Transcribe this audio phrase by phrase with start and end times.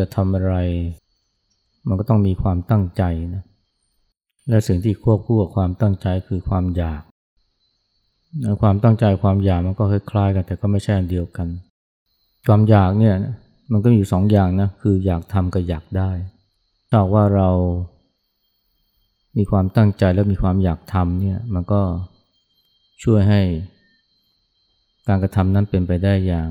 [0.00, 0.54] จะทำอะไร
[1.88, 3.02] มันก็ต้องมีความตั้งใจ
[3.34, 3.44] นะ
[4.48, 7.02] และสิ่งที่ควบคู่กับความตั้งใจคือความอยาก
[8.62, 11.48] ความตั้งใจความอยากมันก็คล้ายๆกัน แต่ก็ไม่ใช่เดียวกัน
[12.46, 13.14] ความอยากเนี่ย
[13.72, 16.10] มันก็มีอยู่สองอย่างนะคืออยากทำกับอยากได้
[16.90, 17.48] ถ้าว่าเรา
[19.36, 21.80] มีความตั้งใจและมีความอยากทำเนี่ยมันก็
[23.02, 23.42] ช่วยให้
[25.08, 26.48] การกระทำนั้นเป็นไปได้อย่าง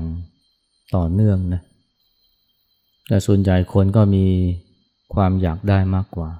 [0.96, 1.62] ต่อเนื่องนะ
[3.08, 4.26] แต่ส่วนใหญ่คนก็มี
[5.14, 6.30] ความอยากได้มากกว่า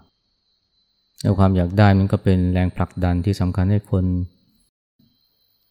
[1.20, 4.04] แล้วความอยากได้มันก็เป็นแรงผลักดันที่สำคัญให้คน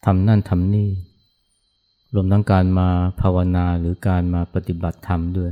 [0.05, 0.89] ทำนั่นทำนี่
[2.16, 2.89] รวมทั้งการมา
[3.22, 5.52] ภาวนาหรือการมาปฏิบัติธรรมด้วย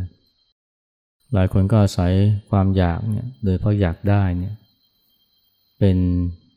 [1.34, 2.14] หลายคนก็อาศัย
[2.50, 4.56] ความอยากเนี่ย โดยเพราะอยากได้เนี่ย
[5.80, 5.98] เป็น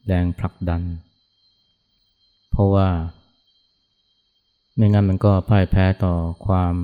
[0.06, 0.83] แรงผลักดัน
[2.50, 2.89] เพราะว่า
[4.77, 6.14] ไม่งั้นมันก็พ่ายแพ้ต่อ
[6.46, 6.74] ความ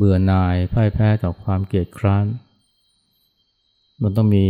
[0.00, 2.26] เบื่อหน่ายพ่ายแพ้ต่อความเกลียดคร้าน
[4.02, 4.46] มันต้องมี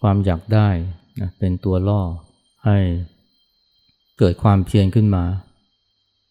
[0.00, 0.68] ความอยากได้
[1.20, 2.02] นะเป็นตัวล่อ
[2.64, 2.78] ให้
[4.18, 5.24] เกิดความเพียรขึ้นมา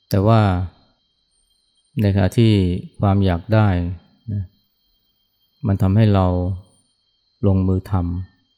[0.10, 0.42] แต่ว่า
[2.02, 2.52] ในขณะที่
[3.00, 3.68] ความอยากได้
[4.34, 4.44] นะ
[5.68, 6.26] มันทำให้เรา
[7.48, 7.94] ลงมือท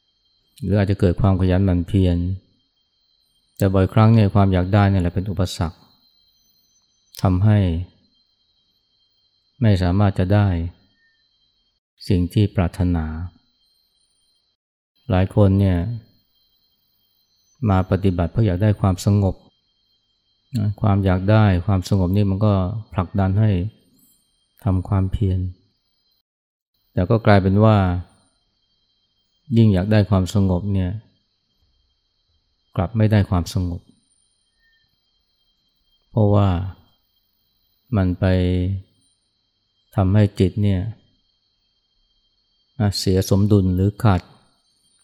[0.00, 2.16] ำหรืออาจจะเกิดความขยันหมั่นเพียร
[3.56, 5.78] แต่บ่อยครั้งเนี่ยความอยากได้เนี่ยแหละเป็นอุปสรรค
[7.22, 7.58] ทำให้
[9.62, 10.46] ไม่สามารถจะได้
[12.08, 13.06] สิ่งที่ปรารถนา
[15.10, 15.78] หลายคนเนี่ย
[17.70, 19.34] มาปฏิบัติเพราะอยากได้ความสงบ
[20.80, 22.54] ความอยากได้ความสงบนี่มันก็
[22.92, 23.50] ผลักดันให้
[24.64, 25.40] ทำความเพียร
[26.92, 27.76] แต่ก็กลายเป็นว่า
[29.56, 30.90] ยิ่งอยากได้ความสงบเนี่ย
[32.76, 33.80] กลับไม่ได้ความสงบ
[36.10, 36.48] เพราะว่า
[37.96, 38.24] มันไป
[39.96, 40.80] ทำให้จิตเนี่ย
[42.98, 44.20] เสียสมดุลหรือขาด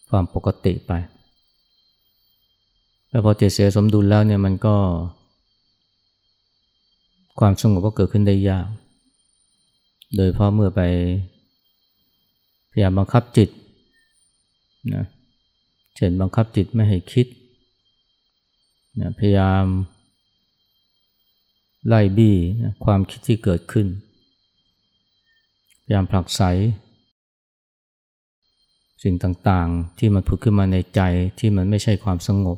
[0.09, 0.91] ความปกติไป
[3.09, 4.75] แล้วพอจิตเสียสมดุลแล้วเนี่ยมันก็
[7.39, 8.67] ความสงบก็เกิดขึ้นได้ยาก
[10.15, 10.81] โดยเพราะเมื่อไป
[12.71, 13.49] พยายามบังคับจิต
[14.93, 15.05] นะ
[15.95, 17.27] เช่นบังคับจิตไม่ให้คิด
[18.99, 19.65] นะพยายาม
[21.87, 23.87] ไล่บี้นะความคิดที่เกิดขึ้น
[25.87, 26.41] พยายามผลักไส
[29.03, 31.01] สิ่งต่างๆ ที่มันผุดขึ้นมาในใจ
[31.39, 32.57] ที่มันไม่ใช่ความสงบ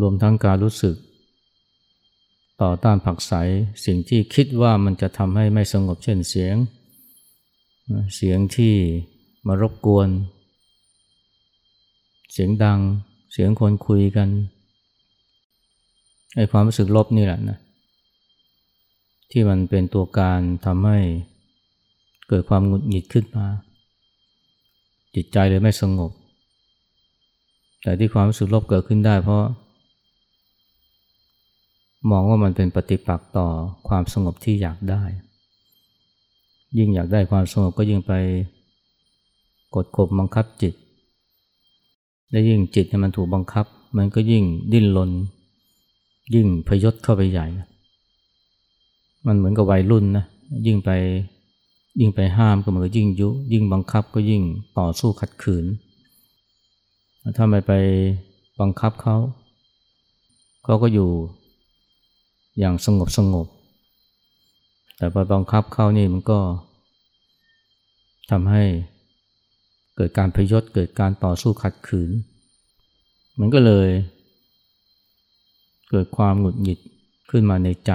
[0.00, 0.96] รวมทั้งการรู้สึก
[2.62, 3.32] ต่อต้านผักใส
[3.84, 6.56] สิ่งที่คิดว่ามันจะทำให้ไม่สงบเช่นเสียง
[8.16, 8.74] เสียงที่
[9.46, 10.08] มารบกวน
[12.32, 12.80] เสียงดัง
[13.32, 14.28] เสียงคนคุยกัน
[16.36, 17.58] ไอความรู้สึกลบนี่แหละนะ
[19.30, 20.98] ที่มันเป็นตัวการทำให้
[22.28, 23.46] เกิดความหงุดหงิดขึ้นมา
[25.14, 26.10] จิตใจเลยไม่สงบ
[27.82, 29.42] แต่ที่ความรู้สึกลบเกิดขึ้นได้เพราะ
[32.10, 33.48] มองว่ามันเป็นปฏิปักษ์ต่อ
[33.88, 35.02] ความสงบที่อยากได้
[36.78, 38.12] ยิ่งอยากได้ความสงบก็ยิ่งไป
[39.74, 40.74] กดข่มบังคับจิต
[42.30, 43.66] และยิ่งจิตมันถูกบังคับ
[43.96, 45.10] มันก็ยิ่งดิ้นรน
[46.34, 47.46] ยิ่งพยศเข้าไปใหญ่
[49.26, 50.24] มันเหมือนกับวัยรุ่นนะ
[50.66, 50.90] ยิ่งไป
[52.00, 54.42] ยิ่งไปห้ามก็เหมือนยิ่งยุ ยิ่งบังคับก็ยิ่ง
[54.78, 55.64] ต่อสู้ขัดขืน
[57.36, 57.72] ถ้าไม่ไป
[58.60, 59.16] บังคับเขา
[60.64, 61.10] เขาก็อยู่
[62.58, 63.46] อย่างสงบสงบ
[64.96, 66.38] แต่ไปบังคับเขานี่มันก็
[68.30, 68.64] ทำให้
[69.96, 72.10] เกิดการพยศเกิดการต่อสู้ขัดขืน
[73.38, 73.88] มันก็เลย
[75.90, 76.78] เกิดความหงุดหงิด
[77.30, 77.92] ขึ้นมาในใจ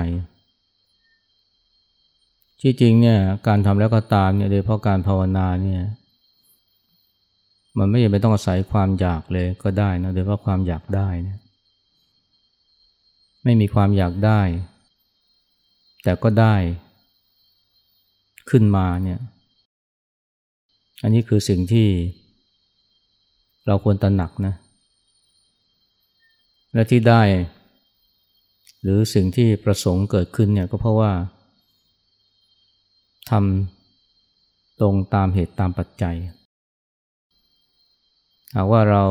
[2.67, 5.81] ที่จริงเนี่ยการทำแล้วก็ตามเนี่ยโดยเพราะการภาวนาเนี่ย
[7.77, 11.39] มันไม่จำเป็นต้องอาศัยความอยากเลยก็ได้นะโดยเพราะความอยากได้เนี่ย
[13.43, 14.41] ไม่มีความอยากได้
[16.03, 16.55] แต่ก็ได้
[18.49, 19.19] ขึ้นมาเนี่ย
[21.03, 21.87] อันนี้คือสิ่งที่
[23.67, 24.53] เราควรตระหนักนะ
[26.73, 27.21] และที่ได้
[28.81, 31.11] หรือสิ่งที่ประสงค์เกิดขึ้นเนี่ยก็เพราะว่า
[33.29, 36.17] ทำตรงตามเหตุตามปัจจัย
[38.55, 39.03] หากว่าเรา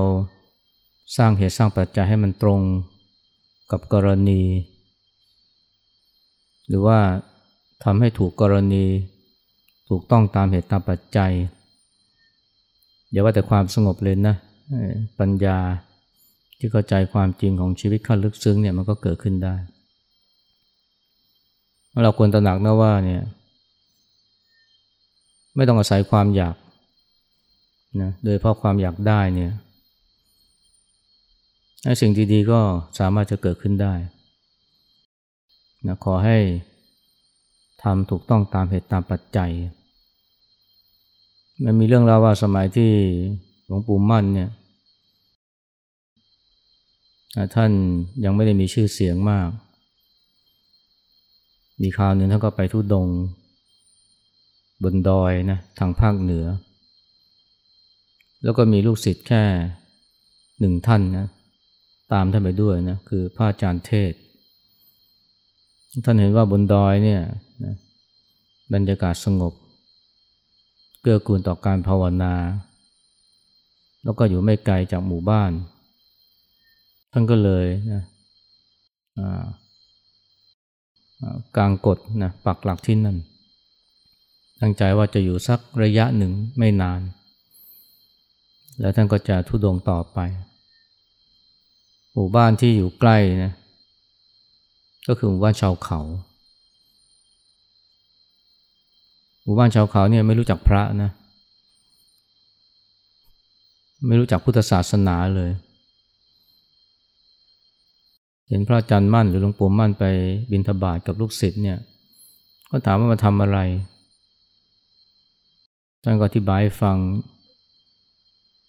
[1.17, 2.61] สร้างเหตุสร้างปัจจัยให้มันตรง
[3.71, 4.43] กับกรณี
[6.69, 6.99] หรือว่า
[7.85, 8.85] ทำให้ถูกกรณี
[9.89, 11.33] ถูกต้องตามเหตุตามปัจจัย
[13.11, 14.37] อย่าว่าแต่ความสงบเลยนะ
[15.21, 15.59] ปัญญา
[16.59, 19.55] ที่เข้าใจความจริงของชีวิตขั้นลึกซึ้งเนี่ยมันก็เกิดขึ้นได้
[22.05, 23.23] เราควรตระหนักนะว่าเนี่ย
[25.57, 26.57] ไม่ต้องอาศัยความอยาก
[28.03, 29.53] นะโดยเพราะความอยากได้เนี่ย
[32.01, 32.61] สิ่งดีๆก็
[32.99, 33.95] สามารถจะเกิดขึ้นได้
[35.87, 36.39] นะขอให้
[37.83, 39.51] ทำถูกต้องตามเหตุตามปัจจัย
[41.65, 42.91] มันมีเรื่องราวว่าสมัยที่
[43.67, 44.51] หลวงปู่มั่นเนี่ย
[47.55, 47.71] ท่าน
[48.25, 49.49] ยังไม่ได้มีชื่อเสียงมาก
[51.83, 53.07] มีคราวหนึ่งท่านก็ไปทุดง
[54.83, 56.47] บนดอยนะทางภาคเหนือ
[58.45, 59.43] แล้วก็มีลูกศิษย์แค่
[60.61, 61.27] หนึ่งท่านนะ
[62.13, 64.13] ตามท่านไปด้วยนะคือพระอาจารย์เทศ
[66.05, 67.23] ท่านเห็นว่าบนดอยเนี่ย
[67.65, 67.75] นะ
[68.73, 69.53] บรรยากาศสงบ
[71.01, 72.35] เกื้อกูลต่อการภาวนา
[74.05, 75.53] แล้วก็อยู่ไม่ไกลจากหมู่บ้าน
[77.13, 78.03] ท่านก็เลยนะ
[81.57, 83.17] กลางกฎนะปักหลักที่นั่น
[84.61, 87.01] ตั้งใจว่าจะอยู่สักระยะหนึ่งไม่นาน
[88.81, 90.19] แล้วท่านก็จะทุดงต่อไป
[92.13, 93.53] หมู่บ้านที่อยู่ใกล้นะ
[95.09, 96.01] ก็คือหมู่บ้านชาวเขา
[99.43, 101.11] หมู่บ้านชาวเขาเนี่ยไม่รู้จักพระนะ
[104.07, 105.51] ไม่รู้จักพุทธศาสนาเลย
[108.49, 110.05] เห็นพระอาจารย์มั่นหรือหลวงปู่มั่นไป
[110.51, 111.79] บิณฑบาตกับลูกศิษย์เนี่ย
[112.71, 113.59] ก็ถามว่ามาทำอะไร
[116.05, 116.97] ท่านก็อธิบายฟัง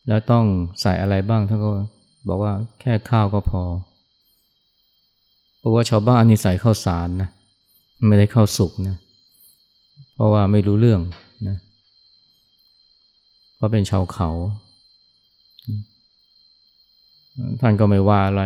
[0.08, 0.46] แล้วต้อง
[0.82, 1.70] ใส่อะไรบ้างท่านก็
[2.28, 3.64] บอกว่าแค่ข้าวก็พอ
[5.58, 7.30] เพราะว่าชาวบ้านนี่ใส่ข้าวสารนะ
[8.08, 8.98] ไม่ได้ข้าวสุกนะ
[10.14, 11.02] เพราะว่าไม่รู้เรื่อง
[11.48, 11.58] นะ
[13.56, 14.30] เพราะเป็นชาวเขา
[17.62, 18.44] ท่านก็ไม่ว่าอะไร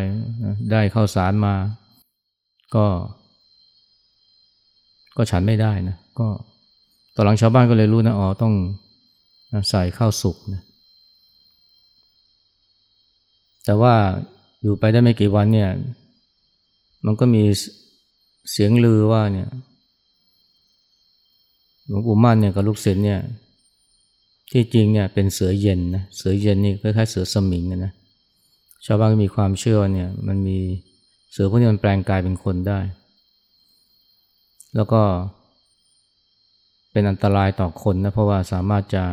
[0.72, 1.56] ได้ข้าวสารมา
[2.76, 2.86] ก็
[5.18, 6.28] ก็ฉันไม่ได้นะก็
[7.20, 8.54] ตอนหลังชาวบ้านก็เลยรู้นะอ๋อต้อง
[9.70, 10.62] ใส่ข้าวสุกนะ
[13.66, 13.94] แต่ว่า
[14.62, 15.70] อยู่ไปได้ไม่กี่วันเนี่ย
[17.06, 17.44] มันก็มี
[18.52, 19.50] เสียงลือว่าเนี่ย
[21.88, 23.20] หลวงปู่มั่นเนี่ยกับลูกศิษย์เนี่ย
[24.52, 27.94] ที่จริงเนี่ยเป็นเสือเย็นนะเสือเย็นนี่คล้ายๆเสือสมิงนะ
[28.86, 30.58] ชาวบ้านก็มีความเชื่อเนี่ยมันมี
[31.32, 32.80] เสือพวกนี้มันแปลงกายเป็นคนได้
[34.76, 35.02] แล้วก็
[36.92, 39.04] เป็นอันตรายต่อคนนะเพราะว่าสามารถจะ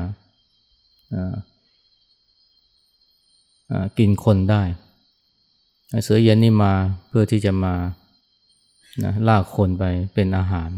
[3.99, 4.63] กินคนได้
[6.03, 6.73] เสือเย็นนี่มา
[7.09, 7.75] เพื่อที่จะมา
[9.05, 9.85] นะลากคนไป
[10.15, 10.71] เป็นอาหาร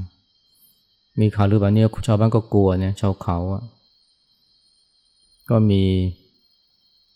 [1.20, 3.62] มีข่าวหรือแบบนี้ชาวบ้านก็กลัวเนี่ยชาวเขาอะ
[5.50, 5.82] ก็มี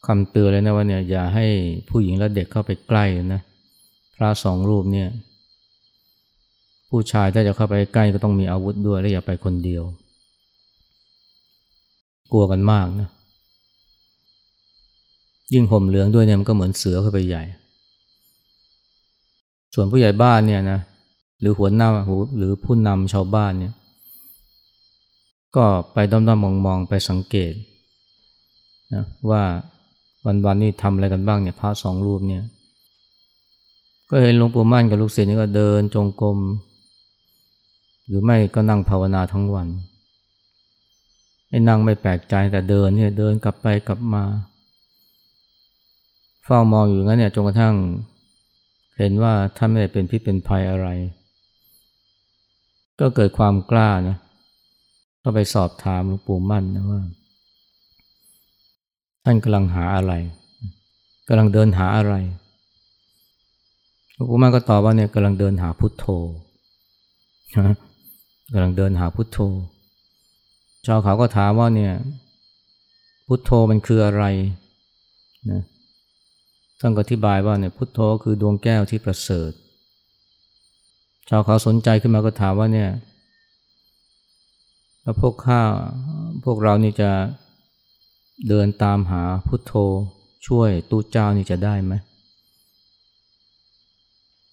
[0.07, 1.47] คำเตือนเลยนะว่าเนี่ยอย่าให้
[1.89, 3.41] ผู้หญิงและเด็กเข้าไปใกล้นะ
[4.17, 5.09] พระสองรูปเนี่ย
[6.93, 9.83] ผู้ชายถ้าจะเข้าไปใกล้ก็ต้องมีอาวุธด้วยและอย่าไปคนเดียว
[12.33, 13.09] กลัวกันมากนะ
[15.53, 17.43] ยิ่งห่มเหลืองด้วยเนี่ยมันก็เหมือนเสือเข้าไปใหญ่
[19.75, 20.81] ส่วนผู้ใหญ่บ้านเนี่ยนะ
[21.41, 21.89] หรือหัวหน้า
[22.39, 23.73] หรือผู้นำชาวบ้านเนี่ย
[25.57, 27.53] ก็ไปด้อมๆมองๆไปสังเกต
[28.95, 29.43] นะว่า
[30.25, 32.45] วันๆนี่ทำอะไรกันบ้างเนี่ยพระสองรูปเนี่ย
[34.11, 36.39] ก็เห็นหลวงปู่มั่นกับลูกศิษย์นี่ก็เดินจงกรม
[38.13, 39.69] หรือไม่ก็นั่งภาวนาทั้งวัน
[41.49, 44.25] ไอ้นั่งไม่แปลกใจแต่เดินเนี่ยเดินกลับไปกลับมา
[46.45, 47.75] เฝ้ามองอยู่งั้นเนี่ยจนกระทั่ง
[48.99, 50.89] เห็นว่าท่านไม่ได้เป็นพิษเป็นภัยอะไร
[53.01, 54.17] ก็เกิดความกล้านะ
[55.23, 57.03] ก็ไปสอบถามหลวงปู่มั่นนะว่า
[59.25, 60.13] ท่านกำลังหาอะไร
[61.29, 62.15] กำลังเดินหาอะไร
[64.13, 66.07] หลวงปู่มั่นก็ตอบว่าเนี่ยกำลังเดินหาพุทโธ
[68.51, 69.39] กำลังเดินหาพุทโธ
[70.87, 71.95] ชาวเขาก็ถามว่าเนี่ย
[73.27, 74.25] พุทโธมันคืออะไร
[75.51, 75.63] นะ
[76.81, 79.53] ท่านก็อธิบายว่าเนี่ยพุทโธคือดวงแก้วที่ประเสริฐ
[81.29, 82.91] ชาวเขาสนใจขึ้นมาก็ถามว่าเนี่ย
[85.03, 85.61] แล้วพวกข้า
[86.45, 87.11] พวกเรานี่จะ
[88.49, 89.75] เดินตามหาพุทโธ
[90.47, 91.95] ช่วยตู้เจ้านี่จะได้ไหม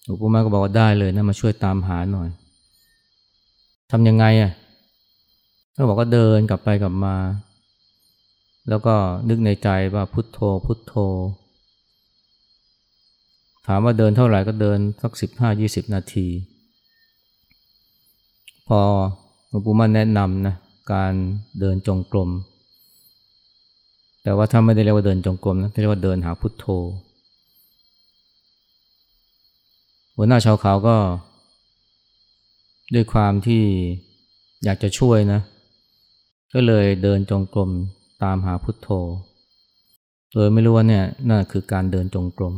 [0.04, 2.28] หลวงปู่มาก็บอกว่าได้เลยนะมาช่วยตามหาหน่อย
[3.90, 4.52] ทำยังไงอะ
[5.72, 7.16] เขาบอกว่าเดินกลับไปกลับมา
[8.68, 8.94] แล้วก็
[9.28, 10.94] นึกในใจว่าพุทโธ พุทโธ
[13.66, 16.26] ถามว่าเดินเท่าไหร่ก็เดินสักสิบห้ายี่สิบนาที
[18.68, 18.80] พอ
[19.48, 20.54] หลวงปู่มั่นแนะนำนะ
[20.92, 21.12] การ
[21.60, 22.30] เดินจงกรม
[24.22, 26.66] แต่ว่าถ้าไม่ได้เรียกว่าเดินจงกรมนะเรียกว่าเดินหาพุทโธ
[30.16, 30.96] หัวหน้าชาวเขาก็
[32.94, 33.62] ด้วยความที่
[34.64, 35.40] อยากจะช่วยนะ
[36.54, 37.70] ก็เลยเดินจงกรม
[38.22, 38.88] ตามหาพุทโธ
[40.34, 42.54] โดยไม่รู้ว่าเนี่ยนั่นคือการเดินจงกรม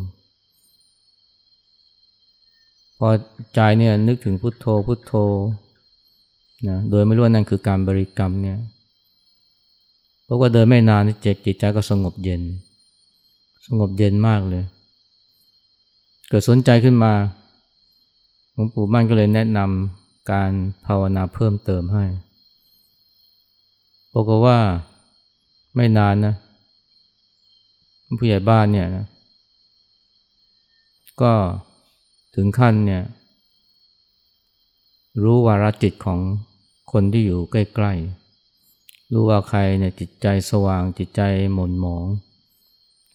[2.98, 3.08] พอ
[3.54, 5.12] ใจเนี่ยนึกถึงพุทโธพุทโธ
[6.68, 8.58] นะโดยไม่รู้ว่านั่นคือการบริกรรมเนี่ย
[10.24, 12.42] เพราะว่าเดินไม่นานเจ็บจิตใจก็สงบเย็น
[13.66, 14.64] สงบเย็นมากเลย
[16.28, 17.12] เกิดสนใจขึ้นมา
[18.52, 20.52] หลวงปู่มั่นก็เลยแนะนำ การ
[20.86, 22.04] ภาวนาเพิ่มเติมให้
[24.12, 24.58] บอกว่า
[25.76, 26.34] ไม่นานนะ
[28.18, 29.06] ผู้ใหญ่บ้านเนี่ยนะ
[31.22, 31.32] ก็
[32.34, 33.02] ถึงขั้นเนี่ย
[35.22, 36.20] รู้วาระจิตของ
[36.92, 41.22] คนที่อยู่ใกล้ๆ รู้ว่าใครเนี่ยจิตใจสว่างจิตใจ
[41.54, 42.04] หม่นหมอง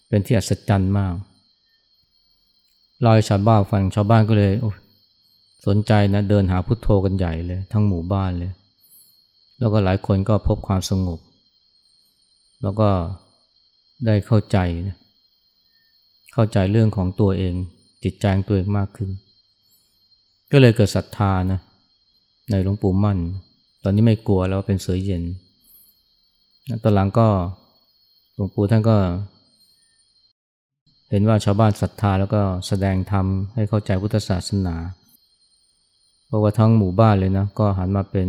[0.08, 1.14] เป็นที่อัศจรรย์มาก
[3.04, 4.52] ลอยชาวบ้านฟังชาวบ้านก็เลย
[5.66, 8.52] สนใจนะเดินหาพุทโธกันใหญ่เลย ทั้งหมู่บ้านเลย
[9.58, 11.18] แล้วก็หลายคนก็พบความสงบ
[12.62, 12.88] แล้วก็
[14.06, 14.96] ได้เข้าใจนะ
[16.32, 17.54] เข้าใจเรื่องของตัวเอง
[18.04, 19.10] จิตใจตัวเองมากขึ้น
[20.52, 21.60] ก็เลยเกิดศรัทธานะ
[22.50, 23.18] ในหลวงปู่มั่น
[23.82, 25.22] ตอนนี้ไม่กลัวแล้วเป็นเสือเย็น
[26.82, 27.28] ตอนหลังก็
[28.34, 28.96] หลวงปู่ท่านก็
[31.10, 34.76] เห็นว่าชาวบ้านศรัทธาแล้วก็แสดงธรรมให้เข้าใจพุทธศาสนา
[36.28, 38.28] เพราะว่าทั้งหมู่บ้านเลยนะก็หันมาเป็น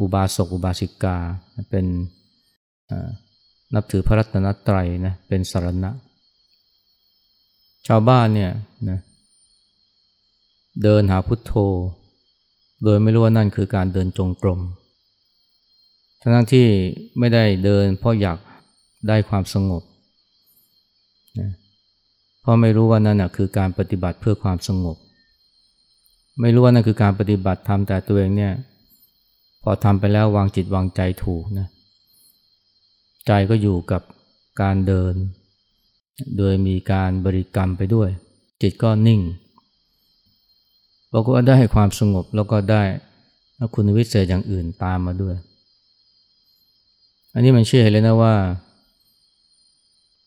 [0.00, 1.16] อุบาสกอุบาสิกา
[1.70, 1.86] เป็น
[3.74, 5.90] นับถือพระรัตนตรัยนะเป็นสารณะ
[7.86, 8.52] ชาวบ้านเนี่ย
[8.88, 8.98] นะ
[10.82, 11.52] เดินหาพุทโธ
[12.84, 14.60] โดยไม่รู้ว่านั่นคือการเดินจงกรม
[16.20, 16.66] ทั้งที่
[17.18, 18.38] ไม่ได้เดินเพราะอยาก
[19.08, 19.82] ได้ความสงบ
[21.40, 21.50] นะ
[22.40, 24.96] เพราะไม่รู้ว่านั่นคือการปฏิบัติเพื่อความสงบ
[26.40, 28.52] ไม่รู้ว่านั่นคือการปฏิบัติทำแต่ตัวเองเนี่ย
[29.62, 31.68] พอทำไปแล้ววางจิตวางใจถูกนะ
[33.26, 34.02] ใจก็อยู่กับ
[34.60, 35.14] การเดิน
[36.38, 38.08] โดยมีการบริกรรมไปด้วย
[38.62, 39.20] จิตก็นิ่ง
[41.10, 42.82] เราก็ได้ให้ความสงบแล้วก็ได้
[43.74, 45.36] คุณวิเศษอย่างอื่นตามมาด้วย
[47.34, 48.34] อันนี้มันเชื่อเลยนะว่า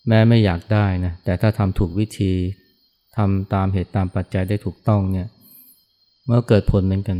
[0.07, 2.31] แม้ไม่อยากได้นะแต่ถ้าทำถูกวิธี
[3.17, 5.27] ทำตามเหตุตามปัจจัยได้ถูกต้องเนี่ย
[6.27, 7.17] เมื่อเกิดผลเหมือนกัน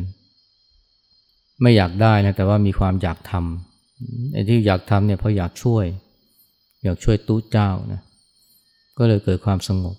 [1.62, 5.86] ไม่อยากได้นะแต่ว่ามีความอยากทำไอ้ที่อยากทำเนี่ยเพราะอยากช่วย
[6.84, 8.02] อยากช่วยตู้เจ้านะ
[8.98, 9.96] ก็เลยเกิดความสงบ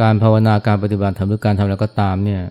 [0.00, 2.42] การภาวนาการปฏิบัติทำหรือการทำอะไรก็ตามเนี่ย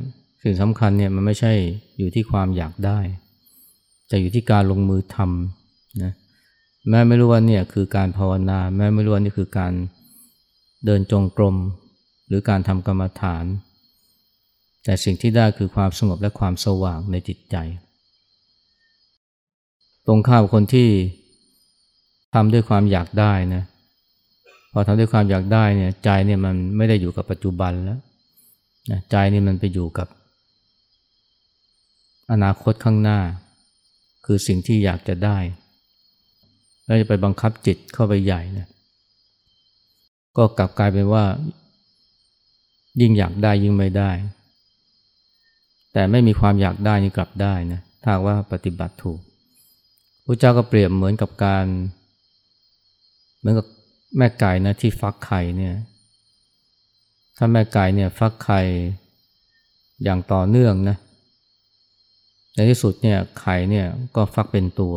[0.43, 1.53] สิ่งสำคัญเนี่ยมันไม่ใช่
[1.97, 2.99] อยู่ที่ความอยากได้
[4.07, 6.13] แต่อยู่ที่การลงมือทำนะ
[6.89, 9.73] แม้ไม่รู้ว่าเนี่ยคือการภาวนา แม้ไม่รู้ว่านี่คือการ
[10.85, 11.55] เดินจงกรม
[12.27, 13.45] หรือการทำกรรมฐาน
[14.83, 17.55] แต่สิ่งที่ได้คือความสงบและความสว่างในจิตใจ
[20.07, 20.89] ตรงข้ามคนที่
[22.33, 23.63] ทำด้วยความอยากได้นะ
[24.71, 27.99] พอทำด้วยความอยากได้เนี่ยใจเนี่ยมันไม่ได้อยู่กับปัจจุบันแล้ว
[28.91, 30.07] นะใจนี่มันไปอยู่กับ
[32.31, 33.19] อนาคตข้างหน้า
[34.25, 35.37] คือสิ่งที่อยากจะได้
[36.85, 38.67] แล้วจะไปบังคับจิตเข้าไปใหญ่นะ
[40.37, 41.23] ก็กลับกลายเป็นว่า
[43.01, 44.11] ยิ่งอยากได้ยิ่งไม่ได้
[45.99, 49.19] แต่ไม่มีความอยากได้นี่กลับได้นะถ้าว่าปฏิบัติถูก
[50.25, 51.65] พระเจ้าก็เปรียบเหมือนกับการ
[53.39, 53.65] เหมือนกับ
[54.17, 55.73] แม่ไก่นะที่ฟักไข่เนี่ย
[57.37, 58.61] ถ้าแม่ไก่เนี่ยฟักไข่
[60.03, 60.97] อย่างต่อเนื่องนะ
[62.55, 64.95] ในที่สุดเนี่ยไข่เนี่ยก็ฟักเป็นตัว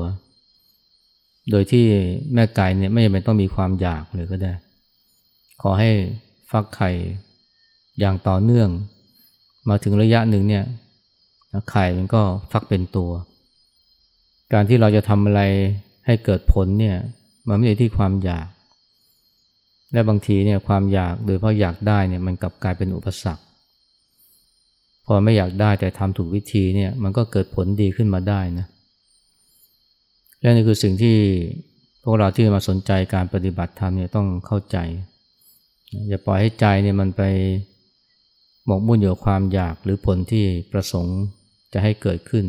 [1.50, 1.86] โดยที่
[2.34, 4.52] แม่ไก่เนี่ยไม่จำเป็นต้องมีความอยากเลยก็ได้
[5.62, 5.90] ขอให้
[6.50, 6.90] ฟักไข่
[7.98, 8.68] อย่างต่อเนื่อง
[9.68, 10.66] มาถึงระยะหนึ่งเนี่ย
[11.70, 13.10] ไข่มันก็ฟักเป็นตัว
[14.52, 15.42] การที่เราจะทำอะไร
[16.06, 16.96] ให้เกิดผลเนี่ย
[17.48, 18.46] มันไม่ใช่ที่ความอยาก
[19.92, 23.44] และบางทีเนี่ยความอยากโดยเพราะอยากได้เนี่ยมันกลับกลายเป็นอุปสรรค
[25.06, 28.66] พอไม่อยากได้แต่ทำถูกวิธีเนี่ยมันก็เกิดผลดีขึ้นมาได้นะ
[30.40, 31.16] และนี่คือสิ่งที่
[32.04, 34.76] พวกเราที่มาสนใจการปฏิบัติธรรมเนี่ยต้องเข้าใจ
[36.08, 37.22] อย่าปล่อยให้ใจเนี่ยมันไป
[38.66, 41.18] หมกมุ่นอยู่ความอยากหรือผลที่ประสงค์
[41.72, 42.44] จะให้เกิดขึ้น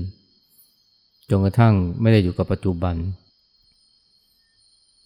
[1.29, 2.95] จนกระทั่งไม่ได้อยู่กับปัจจุบัน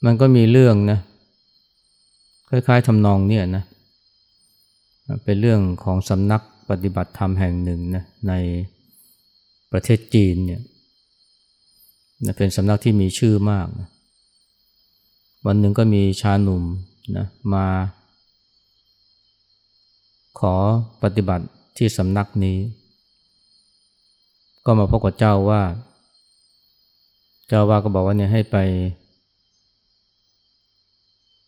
[0.06, 1.00] มันก็มีเรื่องนะ
[2.50, 3.64] คล้ายๆทำนองเนี่ยนะ
[5.24, 8.34] เป็นเรื่องของสำนักปฏิบัติธรรมแห่งหนึ่งนะใน
[9.72, 10.62] ประเทศจีนเนี่ย
[12.38, 13.90] เป็นสำนักที่มีชื่อมากนะ
[15.46, 16.64] วันหนึ่งก็มีชาหนุ่ม
[17.18, 17.66] นะมา
[20.40, 20.56] ขอ
[21.04, 21.46] ปฏิบัติ
[21.78, 22.58] ที่สำนักนี้
[24.70, 25.62] ก็มาพบกับเจ้าว่า
[27.48, 28.58] เจ้าว่าก็บอกว่าเนี่ยให้ไป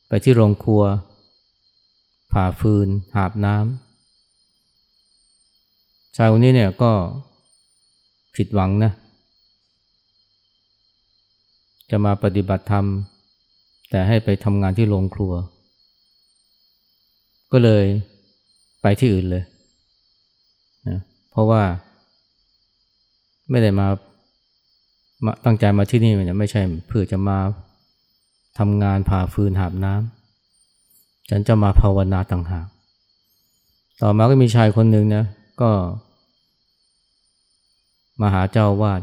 [0.07, 0.83] ไปที่โรงครัว
[2.31, 6.91] ผ่าฟืน หาบน้ำชายคนนี้เนี่ยก็
[8.35, 8.91] ผิดหวังนะ
[11.89, 12.85] จะมาปฏิบัติธรรม
[13.89, 15.33] แต่ให้ไปทำงานที่โรงครัว
[17.51, 17.85] ก็เลย
[18.81, 19.43] ไปที่อื่นเลย
[20.87, 20.99] นะ
[21.31, 21.63] เพราะว่า
[23.49, 23.87] ไม่ได้มา
[25.25, 27.37] มาตั้งใจมาที่นี่เนี่ยไม่ใช่เพื่อจะมา
[28.59, 32.67] ทำงานผ่าฟืนหาบน้ำฉันจะมาภาวนาต่างหาก
[34.01, 35.23] ต่อมาก็มีชายคนหนึ่งนะ
[35.61, 35.71] ก็
[38.21, 39.01] มาหาเจ้าวาด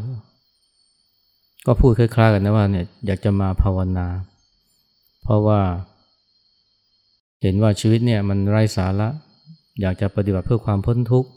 [1.66, 4.06] ก็พูดคล้ายๆกันนะว่าเนี่ยอยากจะมาภาวนา
[5.22, 5.60] เพราะว่า
[7.42, 9.08] เห็นว่าชีวิตเนี่ยมันไร้สาระ
[9.80, 11.30] อยากจะปฏิบัติเพื่อความพ้นทุกข์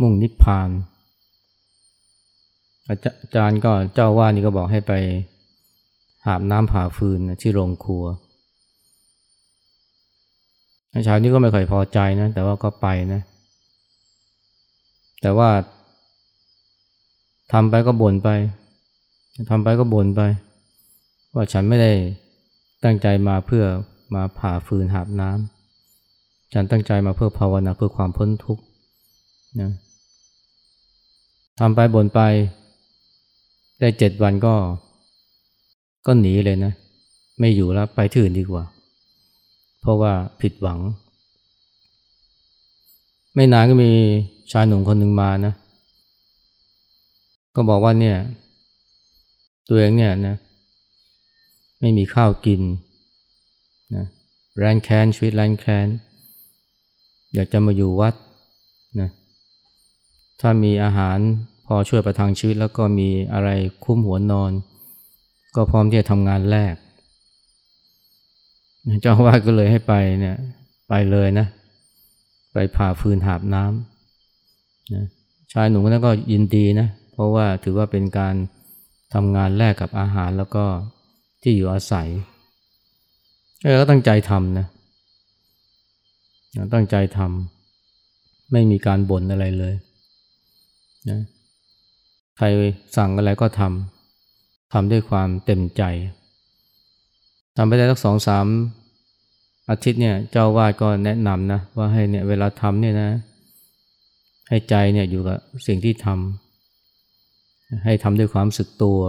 [0.00, 0.68] มุ่งนิพพาน
[2.88, 2.96] อา
[3.34, 4.92] จารย์ก็เจ้าว่านี่ก็บอกให้ไป
[6.26, 8.04] หาบน้ำผ่าฟืนที่โรงครัว
[11.06, 13.20] ชายนี้ก็ไม่ค่อยพอใจนะ แต่ว่าก็ไปนะ
[15.22, 15.50] แต่ว่า
[17.52, 18.28] ทำไปก็บ่นไป
[19.50, 20.20] ทำไปก็บ่นไป
[21.34, 21.92] ว่าฉันไม่ได้
[22.84, 23.64] ตั้งใจมาเพื่อ
[24.14, 28.62] มาผ่าฟืนหาบน้ำฉันตั้งใจมาเพื่อภาวนาเพื่อความพ้นทุกข์
[29.60, 29.70] นะ
[31.60, 32.20] ทำไปบ่นไป
[33.80, 34.54] ได้เจ็ดวันก็
[36.06, 36.72] ก็หนีเลยนะ
[37.38, 38.64] ไม่อยู่แล้วไปที่อื่นดีกว่า
[39.80, 40.78] เพราะว่าผิดหวัง
[43.34, 43.90] ไม่นานก็มี
[44.50, 45.54] ชายหนุ่มคนหนึ่งมานะ
[47.54, 48.16] ก็บอกว่าเนี่ย
[49.68, 50.36] ตัวเองเนี่ยนะ
[51.80, 52.62] ไม่มีข้าวกิน
[53.94, 54.04] นะ
[54.58, 55.86] แรนแคนชีวิตแรนแคน
[57.34, 58.14] อยากจะมาอยู่วัด
[59.00, 59.08] นะ
[60.40, 61.18] ถ้ามีอาหาร
[61.70, 63.48] พอช่วยประทังชีวิตแล้วก็มีอะไร
[63.84, 64.52] คุ้มหัวนอน
[65.56, 66.74] ก็พร้อมที่จะทำงานแรก
[69.02, 70.36] เจ้าว่าก็เลยให้ไปเนี่ย
[70.88, 71.46] ไปเลยนะ
[72.52, 75.04] ไปผ่าฟืนหาบน้ำนะ
[75.52, 78.34] ชายหนุ่มนนั้นก็ยินดีนะ เพราะว่าถือว่าเป็นการ
[79.14, 80.64] ทำงานแลกกับอาหารแล้วก็
[81.42, 82.08] ที่อยู่อาศัย
[83.80, 84.66] ก็ตั้งใจทำนะ
[86.74, 89.74] ตั้งใจทำไม่มีการบ่นอะไรเลย
[91.10, 91.20] นะ
[92.38, 92.46] ใคร
[92.96, 95.82] สั่งอะไรก็ทำทำด้วยความเต็มใจ
[97.56, 98.46] ทำไปได้สักสองสาม
[99.70, 103.10] อาทิตย์เนี่ยเจ้าวาดก็แนะนำนะว่าให้เนี่ยเวลาทำเนี่ยนะ
[104.48, 109.00] ให้ใจเนี่ยอยู่กับสิ่งที่ทำให้ทำด้วยความสึกตัว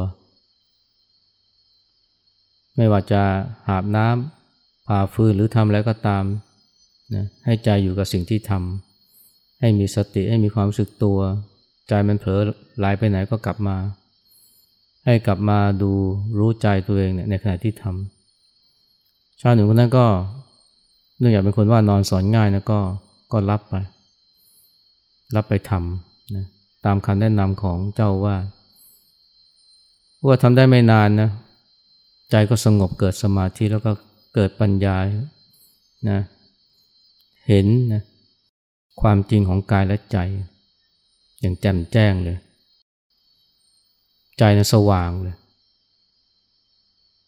[2.75, 3.21] ไม่ว่าจะ
[3.67, 6.23] หาบน้ำผ่าฟืนหรือทำอะไรก็ตาม
[7.15, 11.19] นะให้ใจอยู่กับสิ่งที่ทำให้มีสติให้มีความสึกตัว
[11.89, 12.41] ใจมันเผลอ
[12.77, 13.75] ไหลไปไหนก็กลับมา
[15.05, 15.91] ให้กลับมาดู
[16.39, 20.05] รู้ใจตัวเองเนี่ยในขณะที่ทำชาวหนึ่งคนนั้นก็
[21.19, 22.79] เนื่องจากเป็นคนว่านอนสอนง่ายนะก็
[23.31, 23.75] ก็รับไป
[25.35, 26.45] รับไปทำนะ
[26.85, 28.35] ตามคำแนะนำของเจ้าว่า
[30.25, 31.29] ว่าทำได้ไม่นานนะ
[32.31, 33.91] ใจก็สงบเกิดสมาธิแล้วก็
[34.35, 34.95] เกิดปัญญา
[36.09, 36.19] นะ
[37.47, 38.03] เห็นนะ
[39.01, 40.17] ความจริงของกายและใจ
[41.41, 42.37] อย่างแจ่มแจ้งเลย
[44.37, 45.35] ใจนะสว่างเลย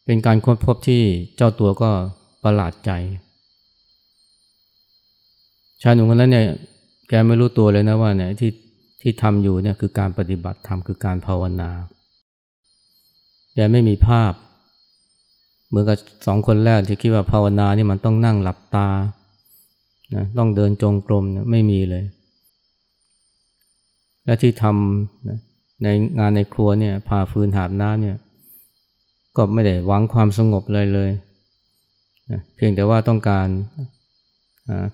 [0.05, 1.03] เป็นการค้นพบที่
[1.35, 1.89] เจ้าตัวก็
[2.43, 2.91] ประหลาดใจ
[5.81, 6.45] ชายหนุ่มคนนั้นเนี่ย
[7.09, 8.51] แกไม่รู้ตัวเลยนะว่าเนี่ยที่
[9.01, 11.69] ที่ทำอยู่เนี่ยคือการปฏิบัติธรรมคือการภาวนา
[13.55, 14.33] แกไม่มีภาพ
[15.67, 15.97] เหมือนกับ
[16.27, 18.87] สองคนแรกที่คิดว่าภาวนานี่มันต้องนั่งหลับตา
[20.15, 22.03] นะต้องเดินจงกรมนะไม่มีเลย
[24.25, 25.87] และที่ทำใน
[26.19, 28.17] งานในครัวเนี่ยผ่าฟืนหาบน้ำเนี่ย
[29.37, 31.09] ก็ไม่ได้หวังความสงบเลยเลย
[32.31, 33.47] นะเพียงแต่ว่าต้องการ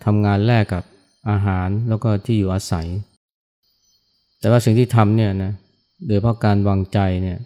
[0.06, 0.84] ทำงานแลกกับ
[1.30, 2.88] อาหารแล้วก็ที่อยู่อาศัย
[4.40, 5.52] แต่ว่าสิ่งที่ทำเนี่ยนะ
[6.08, 7.38] โดยเพราะการวางใจเนี่ย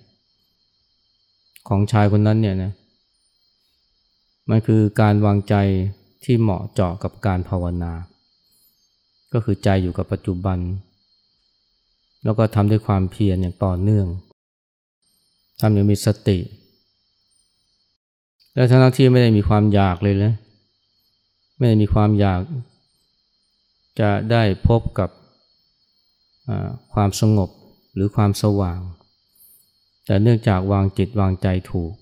[1.68, 2.72] ของชายคนนั้นเนี่ยนะ
[4.50, 5.56] มันคือการวางใจ
[6.24, 7.94] ที่เหมาะเจาะกับการภาวนา
[9.34, 10.58] ก็คือใจอยู่กับปัจจุบัน
[12.24, 14.08] แล้วก็ทำด้วยความเพียรอย่างต่อเนื่อง
[15.62, 16.40] ทำอย่างมีสติ
[18.54, 20.34] แล้วทั้งที่ไม่ได้มีความอยากเลยนะ
[21.58, 22.42] ไม่ได้มีความอยาก
[24.00, 25.10] จะได้พบกับ
[26.94, 27.50] ความสงบ
[27.94, 28.80] หรือความสว่าง
[30.06, 31.94] แต่เนื่องจากวางจิตวางใจถูก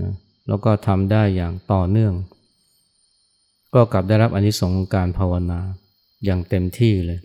[0.00, 0.12] นะ
[0.48, 2.14] แล้วก็ทำได้อย่างต่อเนื่อง
[3.74, 5.60] ก็กลับได้รับอนิสงส์การภาวนา
[6.24, 7.20] อย่างเต็มที่เลย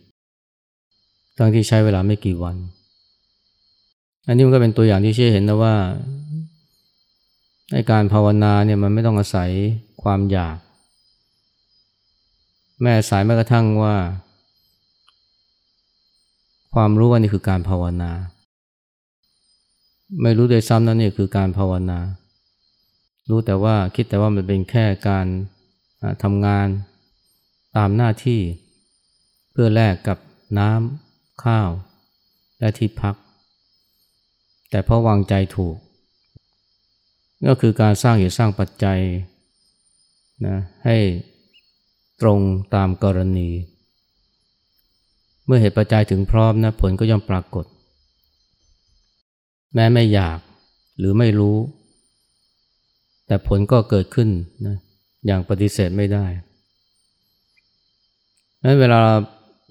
[1.40, 2.56] ทั้งที่ใช้เวลาไม่กี่วัน
[4.28, 5.76] อันนี้มันก็เป็นตัวอย่างที่เชี้เห็นนะว่า
[7.72, 9.50] ในการภาวนาเนี่ยมันไม่ต้องอาศัย
[10.04, 10.58] ความอยาก
[12.82, 13.96] แม่สายแม้กระทั่งว่า
[16.74, 18.12] ความรู้ว่านี่คือการภาวนา
[20.22, 22.00] ไม่รู้โดยซ้ำนั่นนี่คือการภาวนา
[23.30, 25.26] รู้แต่ว่าคิดแต่ว่ามันเป็นแค่การ
[26.24, 26.68] ทำงาน
[27.78, 28.42] ตามหน้าที่
[29.52, 30.18] เพื่อแลกกับ
[30.60, 31.09] น้ำ
[31.44, 31.70] ข้าว
[32.60, 33.16] และที่พัก
[34.70, 35.78] แต่เพราะวางใจถูก
[37.48, 39.00] ก็คือการสร้างเหตุสร้างปัจจัย
[40.48, 40.98] นะให้
[42.22, 42.40] ตรง
[42.76, 43.50] ตามกรณี
[45.46, 47.66] เมื่อเหตุปัจจัยถึงพร้อมนะผลก็ย่อมปรากฏ
[49.74, 50.40] แม้ไม่อยาก
[50.98, 51.58] หรือไม่รู้
[53.28, 54.30] แต่ผลก็เกิดขึ้น
[54.66, 54.78] นะ
[55.26, 56.26] อย่างปฏิเสธไม่ได้
[58.64, 59.02] นั้นเวลา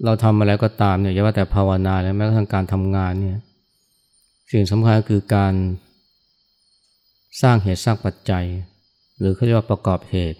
[0.05, 3.37] เราทำอะไรก็ตามเนี่ยอย่าว่าแต่ภาวนาแล้วแม้กระทั่งการทำงานเนี่ย
[4.51, 5.53] สิ่งสำคัญคือการ
[7.41, 8.45] สร้างเหตุสร้างปัจจัย
[9.19, 10.39] หรือเขาเรียกว่าประกอบเหตุ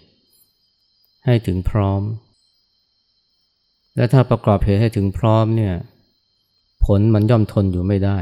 [1.26, 2.02] ให้ถึงพร้อม
[3.96, 5.74] และถ้าประกอบเหตุให้ถึงพร้อมเนี่ย
[6.84, 8.18] ผลมันย่อมทนอยู่ไม่ได้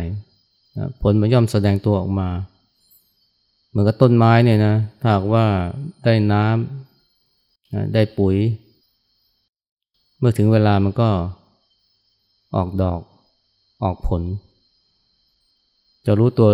[1.03, 2.29] ผลมันย่อมแสดงตัวออกมา
[3.69, 5.47] เหมือนกับต้นไม้เนี่ยนะถ้าหากว่า
[6.05, 8.37] ได้น้ำได้ปุ๋ย
[10.19, 11.09] เมื่อถึงเวลามันก็
[12.57, 13.01] ออกดอก
[13.85, 14.23] ออกผล
[16.07, 16.49] จะรู้ตัว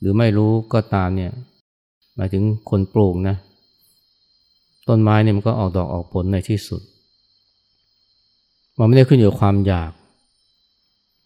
[0.00, 1.32] หรือไม่รู้ก็ตามเนี่ย
[2.16, 3.36] หมายถึงคนปลูกนะ
[4.88, 6.82] ต้นไม้เนี่ยมันก็ออกดอกออกผลในที่สุด
[8.78, 9.92] มันไม่ได้ขึ้นอยู่กับความอยาก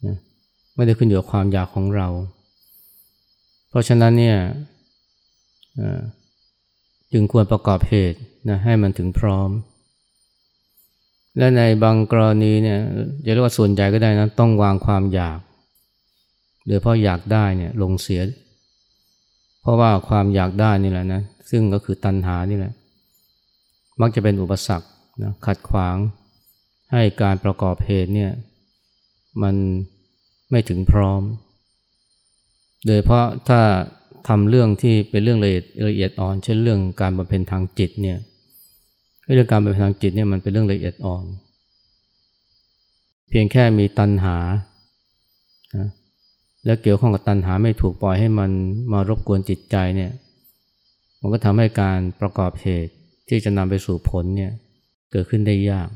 [0.07, 0.17] นะ
[0.77, 2.09] ไม่ได้ขึ้นอยู่กับความอยากของเรา
[3.69, 4.37] เพราะฉะนั้นเนี่ย
[7.13, 9.51] จึงควรประกอบเหตุนะให้มันถึงพร้อม
[11.39, 12.79] และในบางกรณีเนี่ย
[13.25, 15.39] จะเรียกว่าส่วนใหญ่ก็ได้นะต้องวางความอยาก
[16.67, 18.23] โดยเพราะอยากได้เนี่ยลงเสีย
[19.61, 22.73] เพราะว่าความอยากได้นี่แหละนะซึ่งก็คือตัณหานี่แหละ
[24.01, 24.89] มักจะเป็นอุปสรรค
[25.23, 25.97] นะขัดขวาง
[26.93, 28.33] ให้การประกอบเหตุเนี่ย
[29.43, 29.55] มัน
[30.51, 31.23] ไม่ถึงพร้อม
[32.87, 33.61] โดยเพราะถ้า
[34.29, 38.19] ทำเรื่องที่เป็นเรื่องละเอียดละเอียดอ่อน เช่นเรื่องการบำเพ็ญทางจิตเนี่ย
[39.35, 41.25] เรื่องการบำเพ็ญทางจิตเนี่ยมันเป็นเรื่องละเอียดอ่อน
[43.29, 44.37] เพียงแค่มีตัณหา
[45.77, 45.89] นะ
[46.65, 48.51] และเกี่ยวข้องกับตัณหาไม่ถูกปล่อยให้มัน
[48.93, 50.13] มารบกวนจิตใจเนี่ย
[51.21, 52.93] มันก็ทำให้การประกอบเหตุ
[53.29, 54.53] ที่จะนำไปสู่ผลเนี่ย
[55.11, 55.89] เกิดขึ้นได้ยาก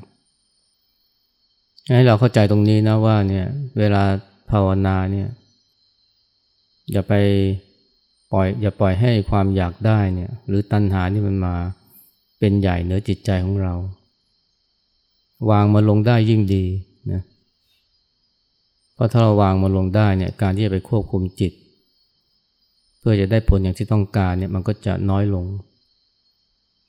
[1.97, 3.47] ให้เราเข้าใจตรงนี้นะว่าเนี่ย
[3.79, 4.03] เวลา
[4.51, 5.29] ภาวนาเนี่ย
[6.91, 7.15] อย่าไป
[8.33, 11.55] ปล่อยอย่าปล่อยให้ความอยากได้เนี่ยหรือตัณหานี่มันมา
[12.45, 13.75] เป็นใหญ่เหนือจิตใจของเรา
[15.51, 16.65] วางมาลงได้ยิ่งดี
[17.13, 17.23] นะ
[18.95, 21.53] เพราะถ้าเราวางมันลงได้เนี่ยการที่จะไปควบคุมจิต
[22.99, 25.47] เพื่อจะได้ผลอย่างที่ต้องการเนี่ยมันก็จะน้อยลง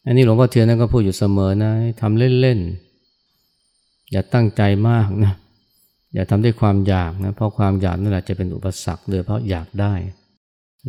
[0.06, 5.34] อันนี้หลวงพ่อเทียนนั่นก็พูดอยู่เสมอนะทำเล่นๆ อย่าตั้งใจมากนะ
[6.14, 9.94] อย่าทำด้วยความอยากนะเพราะความอยากนั่นแหละจะเป็นอุปสรรคเลยเพราะอยากได้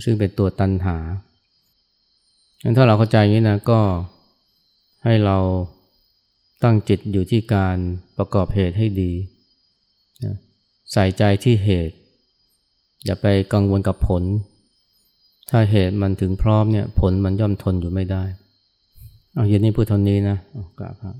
[0.04, 0.98] ซึ่งเป็นตัวตันหา
[2.62, 3.80] งั้นถ้าเราเข้าใจอย่างนี้นะก็
[5.04, 5.38] ให้เรา
[6.62, 7.76] ตั้งจิตอยู่ที่การ
[8.16, 9.12] ประกอบเหตุให้ดี
[10.92, 11.96] ใส่ใจที่เหตุ
[13.04, 14.22] อย่าไปกังวลกับผล
[15.50, 18.22] ถ้าเหตุมันถึงพร้อมเนี่ยผลมันย่อมทนอยู่ไม่ได้
[19.34, 20.38] เอาเย็นนี้พูดเท่านี้นะ
[20.78, 21.16] กราบครับ